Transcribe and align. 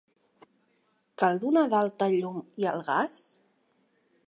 Cal 1.23 1.37
donar 1.43 1.63
d'alta 1.75 2.09
el 2.13 2.17
llum 2.23 2.41
i 2.65 2.69
el 2.73 2.83
gas? 2.91 3.23